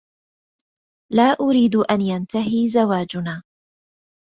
[1.11, 3.43] لا أريد أن ينتهي زواجنا.